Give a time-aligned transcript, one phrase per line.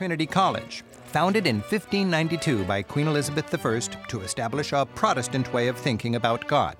[0.00, 5.76] Trinity College, founded in 1592 by Queen Elizabeth I to establish a Protestant way of
[5.76, 6.78] thinking about God.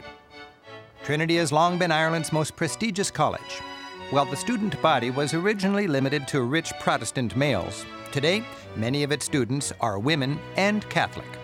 [1.05, 3.61] Trinity has long been Ireland's most prestigious college.
[4.09, 8.43] While the student body was originally limited to rich Protestant males, today
[8.75, 11.40] many of its students are women and Catholic.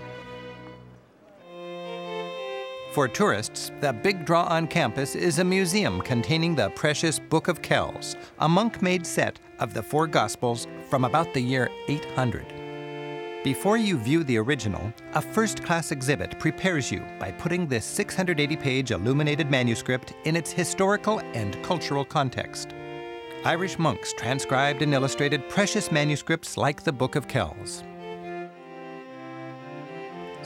[2.97, 7.61] For tourists, the big draw on campus is a museum containing the precious Book of
[7.61, 13.45] Kells, a monk made set of the four Gospels from about the year 800.
[13.45, 18.57] Before you view the original, a first class exhibit prepares you by putting this 680
[18.57, 22.71] page illuminated manuscript in its historical and cultural context.
[23.45, 27.83] Irish monks transcribed and illustrated precious manuscripts like the Book of Kells.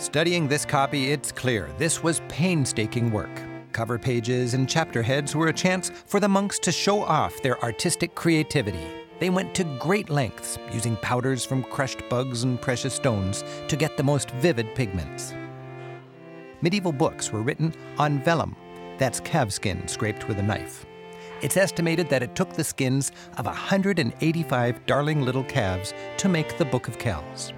[0.00, 3.28] Studying this copy, it's clear this was painstaking work.
[3.72, 7.62] Cover pages and chapter heads were a chance for the monks to show off their
[7.62, 8.86] artistic creativity.
[9.18, 13.98] They went to great lengths, using powders from crushed bugs and precious stones to get
[13.98, 15.34] the most vivid pigments.
[16.62, 18.56] Medieval books were written on vellum,
[18.96, 20.86] that's calfskin scraped with a knife.
[21.42, 26.64] It's estimated that it took the skins of 185 darling little calves to make the
[26.64, 27.52] Book of Kells.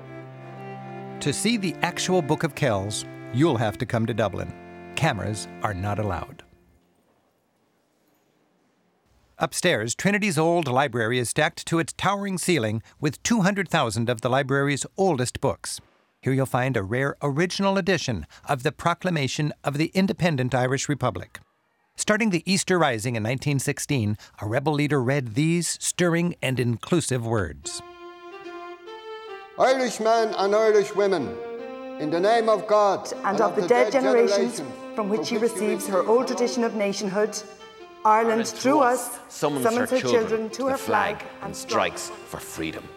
[1.22, 4.52] To see the actual Book of Kells, you'll have to come to Dublin.
[4.96, 6.42] Cameras are not allowed.
[9.38, 14.84] Upstairs, Trinity's old library is stacked to its towering ceiling with 200,000 of the library's
[14.96, 15.80] oldest books.
[16.20, 21.38] Here you'll find a rare original edition of the Proclamation of the Independent Irish Republic.
[21.94, 27.80] Starting the Easter Rising in 1916, a rebel leader read these stirring and inclusive words
[29.58, 31.36] Irish men and Irish women,
[32.00, 35.10] in the name of God and, and of, the, the dead, dead generations generation from
[35.10, 37.36] which she receives her old tradition of nationhood,
[38.02, 42.88] Ireland, through us, summons, summons her, her, children to her flag and strikes for freedom.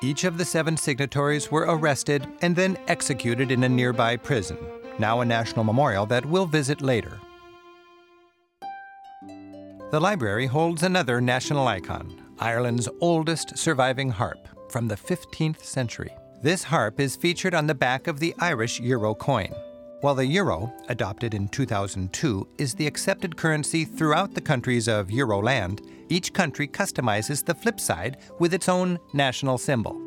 [0.00, 4.58] Each of the seven signatories were arrested and then executed in a nearby prison,
[5.00, 7.20] now a national memorial that we'll visit later.
[9.90, 16.10] The library holds another national icon, Ireland's oldest surviving harp from the 15th century.
[16.42, 19.54] This harp is featured on the back of the Irish euro coin.
[20.00, 25.78] While the euro, adopted in 2002, is the accepted currency throughout the countries of Euroland,
[26.08, 30.03] each country customizes the flip side with its own national symbol.